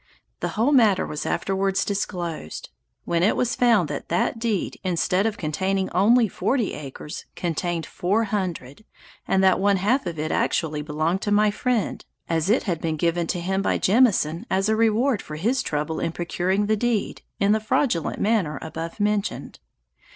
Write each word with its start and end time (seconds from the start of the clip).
The 0.39 0.47
whole 0.57 0.71
matter 0.71 1.05
was 1.05 1.27
afterwards 1.27 1.85
disclosed; 1.85 2.69
when 3.05 3.21
it 3.21 3.35
was 3.35 3.53
found 3.53 3.87
that 3.89 4.09
that 4.09 4.39
deed 4.39 4.79
instead 4.83 5.27
of 5.27 5.37
containing 5.37 5.91
only 5.91 6.27
forty 6.27 6.73
acres, 6.73 7.25
contained 7.35 7.85
four 7.85 8.23
hundred, 8.23 8.83
and 9.27 9.43
that 9.43 9.59
one 9.59 9.77
half 9.77 10.07
of 10.07 10.17
it 10.17 10.31
actually 10.31 10.81
belonged 10.81 11.21
to 11.21 11.31
my 11.31 11.51
friend, 11.51 12.03
as 12.27 12.49
it 12.49 12.63
had 12.63 12.81
been 12.81 12.97
given 12.97 13.27
to 13.27 13.39
him 13.39 13.61
by 13.61 13.77
Jemison 13.77 14.47
as 14.49 14.67
a 14.69 14.75
reward 14.75 15.21
for 15.21 15.35
his 15.35 15.61
trouble 15.61 15.99
in 15.99 16.13
procuring 16.13 16.65
the 16.65 16.75
deed, 16.75 17.21
in 17.39 17.51
the 17.51 17.59
fraudulent 17.59 18.19
manner 18.19 18.57
above 18.59 18.99
mentioned. 18.99 19.59